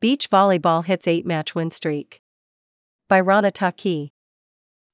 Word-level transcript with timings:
Beach 0.00 0.30
volleyball 0.30 0.82
hits 0.82 1.06
8 1.06 1.26
match 1.26 1.54
win 1.54 1.70
streak. 1.70 2.22
By 3.06 3.20
Rana 3.20 3.50
Taki. 3.50 4.14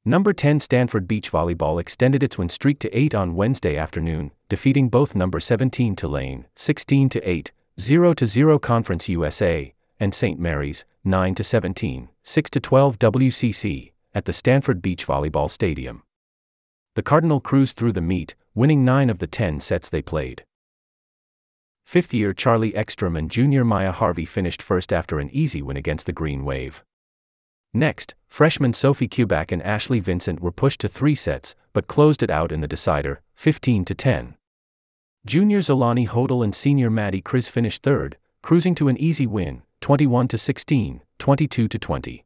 Number 0.04 0.32
10 0.32 0.58
Stanford 0.58 1.06
Beach 1.06 1.30
Volleyball 1.30 1.80
extended 1.80 2.24
its 2.24 2.36
win 2.36 2.48
streak 2.48 2.80
to 2.80 2.90
8 2.90 3.14
on 3.14 3.36
Wednesday 3.36 3.76
afternoon, 3.76 4.32
defeating 4.48 4.88
both 4.88 5.14
number 5.14 5.38
17 5.38 5.94
Tulane, 5.94 6.46
16 6.56 7.08
to 7.10 7.20
8, 7.20 7.52
0 7.78 8.14
to 8.14 8.26
0 8.26 8.58
Conference 8.58 9.08
USA, 9.08 9.72
and 10.00 10.12
St. 10.12 10.40
Mary's, 10.40 10.84
9 11.04 11.36
to 11.36 11.44
17, 11.44 12.08
6 12.24 12.50
to 12.50 12.58
12 12.58 12.98
WCC, 12.98 13.92
at 14.12 14.24
the 14.24 14.32
Stanford 14.32 14.82
Beach 14.82 15.06
Volleyball 15.06 15.48
Stadium. 15.48 16.02
The 16.96 17.02
Cardinal 17.02 17.38
cruised 17.38 17.76
through 17.76 17.92
the 17.92 18.00
meet, 18.00 18.34
winning 18.56 18.84
9 18.84 19.08
of 19.08 19.20
the 19.20 19.28
10 19.28 19.60
sets 19.60 19.88
they 19.88 20.02
played. 20.02 20.44
Fifth 21.86 22.12
year 22.12 22.32
Charlie 22.34 22.74
Ekstrom 22.74 23.14
and 23.14 23.30
junior 23.30 23.64
Maya 23.64 23.92
Harvey 23.92 24.24
finished 24.24 24.60
first 24.60 24.92
after 24.92 25.20
an 25.20 25.30
easy 25.30 25.62
win 25.62 25.76
against 25.76 26.06
the 26.06 26.12
Green 26.12 26.44
Wave. 26.44 26.82
Next, 27.72 28.16
freshman 28.26 28.72
Sophie 28.72 29.06
Kubak 29.06 29.52
and 29.52 29.62
Ashley 29.62 30.00
Vincent 30.00 30.40
were 30.40 30.50
pushed 30.50 30.80
to 30.80 30.88
three 30.88 31.14
sets, 31.14 31.54
but 31.72 31.86
closed 31.86 32.24
it 32.24 32.30
out 32.30 32.50
in 32.50 32.60
the 32.60 32.66
decider, 32.66 33.20
15 33.36 33.84
to 33.84 33.94
10. 33.94 34.34
Juniors 35.24 35.68
Alani 35.68 36.08
Hodel 36.08 36.42
and 36.42 36.52
senior 36.52 36.90
Maddie 36.90 37.22
Kriz 37.22 37.48
finished 37.48 37.84
third, 37.84 38.16
cruising 38.42 38.74
to 38.74 38.88
an 38.88 38.96
easy 38.96 39.28
win, 39.28 39.62
21 39.80 40.26
to 40.26 40.38
16, 40.38 41.02
22 41.20 41.68
to 41.68 41.78
20. 41.78 42.24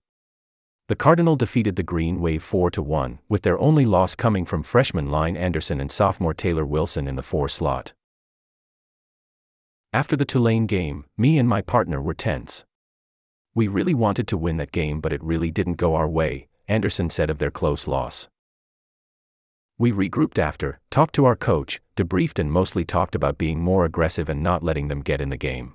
The 0.89 0.97
Cardinal 0.97 1.37
defeated 1.37 1.77
the 1.77 1.83
Green 1.83 2.23
Wave 2.23 2.43
4 2.43 2.71
to 2.71 2.81
1, 2.81 3.19
with 3.29 3.43
their 3.43 3.59
only 3.59 3.85
loss 3.85 4.15
coming 4.15 4.47
from 4.47 4.63
freshman 4.63 5.11
Line 5.11 5.37
Anderson 5.37 5.83
and 5.83 5.93
sophomore 5.93 6.33
Taylor 6.33 6.65
Wilson 6.65 7.07
in 7.07 7.17
the 7.17 7.23
4 7.23 7.51
slot. 7.51 7.93
After 9.93 10.15
the 10.15 10.25
Tulane 10.25 10.67
game, 10.67 11.05
me 11.19 11.37
and 11.37 11.49
my 11.49 11.63
partner 11.63 12.01
were 12.01 12.15
tense. 12.15 12.65
We 13.57 13.67
really 13.67 13.95
wanted 13.95 14.29
to 14.29 14.37
win 14.37 14.57
that 14.59 14.71
game, 14.71 15.01
but 15.01 15.13
it 15.13 15.23
really 15.23 15.51
didn't 15.51 15.79
go 15.79 15.97
our 15.97 16.09
way, 16.09 16.47
Anderson 16.69 17.11
said 17.11 17.29
of 17.29 17.39
their 17.39 17.51
close 17.51 17.89
loss. 17.89 18.29
We 19.79 19.91
regrouped 19.91 20.39
after, 20.39 20.79
talked 20.91 21.17
to 21.17 21.25
our 21.25 21.35
coach, 21.35 21.81
debriefed, 21.97 22.39
and 22.39 22.53
mostly 22.53 22.85
talked 22.85 23.17
about 23.17 23.37
being 23.37 23.61
more 23.61 23.85
aggressive 23.85 24.29
and 24.29 24.45
not 24.45 24.63
letting 24.63 24.87
them 24.87 25.01
get 25.01 25.21
in 25.21 25.31
the 25.31 25.37
game. 25.37 25.75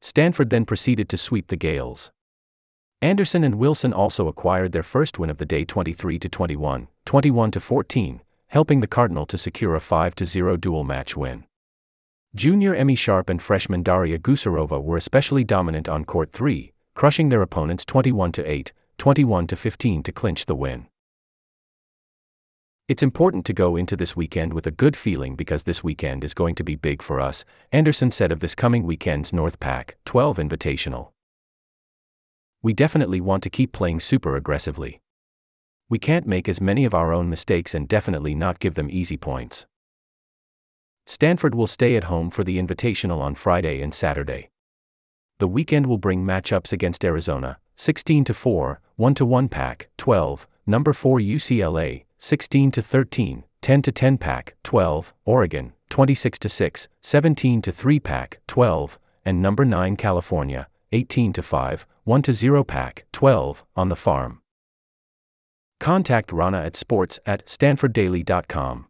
Stanford 0.00 0.50
then 0.50 0.64
proceeded 0.64 1.08
to 1.10 1.16
sweep 1.16 1.46
the 1.46 1.56
Gaels. 1.56 2.10
Anderson 3.00 3.44
and 3.44 3.54
Wilson 3.54 3.92
also 3.92 4.26
acquired 4.26 4.72
their 4.72 4.82
first 4.82 5.16
win 5.16 5.30
of 5.30 5.38
the 5.38 5.46
day 5.46 5.64
23 5.64 6.18
to 6.18 6.28
21, 6.28 6.88
21 7.04 7.50
to 7.52 7.60
14, 7.60 8.20
helping 8.48 8.80
the 8.80 8.88
Cardinal 8.88 9.26
to 9.26 9.38
secure 9.38 9.76
a 9.76 9.80
5 9.80 10.14
0 10.24 10.56
dual 10.56 10.82
match 10.82 11.16
win. 11.16 11.44
Junior 12.36 12.74
Emmy 12.74 12.96
Sharp 12.96 13.30
and 13.30 13.40
freshman 13.40 13.84
Daria 13.84 14.18
Gusarova 14.18 14.82
were 14.82 14.96
especially 14.96 15.44
dominant 15.44 15.88
on 15.88 16.04
court 16.04 16.32
3, 16.32 16.72
crushing 16.92 17.28
their 17.28 17.42
opponents 17.42 17.84
21 17.84 18.32
8, 18.38 18.72
21 18.98 19.46
15 19.46 20.02
to 20.02 20.10
clinch 20.10 20.46
the 20.46 20.56
win. 20.56 20.88
It's 22.88 23.04
important 23.04 23.46
to 23.46 23.52
go 23.52 23.76
into 23.76 23.94
this 23.94 24.16
weekend 24.16 24.52
with 24.52 24.66
a 24.66 24.72
good 24.72 24.96
feeling 24.96 25.36
because 25.36 25.62
this 25.62 25.84
weekend 25.84 26.24
is 26.24 26.34
going 26.34 26.56
to 26.56 26.64
be 26.64 26.74
big 26.74 27.02
for 27.02 27.20
us, 27.20 27.44
Anderson 27.70 28.10
said 28.10 28.32
of 28.32 28.40
this 28.40 28.56
coming 28.56 28.82
weekend's 28.82 29.32
North 29.32 29.60
Pac 29.60 29.96
12 30.04 30.38
Invitational. 30.38 31.10
We 32.64 32.72
definitely 32.72 33.20
want 33.20 33.44
to 33.44 33.50
keep 33.50 33.70
playing 33.70 34.00
super 34.00 34.34
aggressively. 34.34 35.00
We 35.88 36.00
can't 36.00 36.26
make 36.26 36.48
as 36.48 36.60
many 36.60 36.84
of 36.84 36.94
our 36.94 37.12
own 37.12 37.30
mistakes 37.30 37.74
and 37.74 37.86
definitely 37.86 38.34
not 38.34 38.58
give 38.58 38.74
them 38.74 38.90
easy 38.90 39.16
points. 39.16 39.66
Stanford 41.06 41.54
will 41.54 41.66
stay 41.66 41.96
at 41.96 42.04
home 42.04 42.30
for 42.30 42.44
the 42.44 42.58
Invitational 42.58 43.20
on 43.20 43.34
Friday 43.34 43.82
and 43.82 43.92
Saturday. 43.92 44.48
The 45.38 45.48
weekend 45.48 45.86
will 45.86 45.98
bring 45.98 46.24
matchups 46.24 46.72
against 46.72 47.04
Arizona, 47.04 47.58
16 47.74 48.24
to 48.24 48.34
4, 48.34 48.80
1 48.96 49.14
to 49.14 49.26
1 49.26 49.48
Pac, 49.48 49.90
12, 49.98 50.46
number 50.66 50.92
4 50.92 51.18
UCLA, 51.18 52.04
16 52.18 52.70
to 52.70 52.82
13, 52.82 53.44
10 53.60 53.82
to 53.82 53.92
10 53.92 54.18
Pac, 54.18 54.54
12, 54.62 55.12
Oregon, 55.24 55.72
26 55.90 56.38
to 56.38 56.48
6, 56.48 56.88
17 57.00 57.62
to 57.62 57.72
3 57.72 58.00
Pac, 58.00 58.40
12, 58.46 58.98
and 59.24 59.42
number 59.42 59.64
9 59.64 59.96
California, 59.96 60.68
18 60.92 61.32
to 61.32 61.42
5, 61.42 61.86
1 62.04 62.22
to 62.22 62.32
0 62.32 62.64
Pac, 62.64 63.04
12, 63.12 63.64
on 63.76 63.88
the 63.88 63.96
farm. 63.96 64.40
Contact 65.80 66.32
Rana 66.32 66.62
at 66.62 66.76
sports 66.76 67.18
at 67.26 67.44
stanforddaily.com. 67.46 68.86